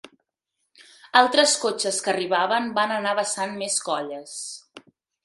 Altres 1.19 1.53
cotxes 1.65 1.99
que 2.07 2.11
arribaven 2.13 2.71
van 2.79 2.95
anar 2.99 3.13
vessant 3.21 3.55
més 3.61 3.77
colles 3.91 4.35